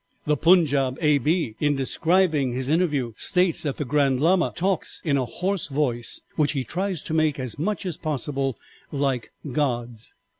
[0.25, 1.57] The Punjaub A.B.
[1.59, 6.53] in describing his interview states that the Grand Lama talks in a hoarse voice which
[6.53, 8.57] he tries to make as much as possible
[8.91, 10.15] like God's.